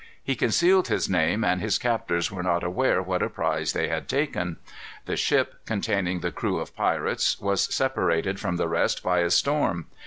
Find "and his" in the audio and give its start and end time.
1.43-1.77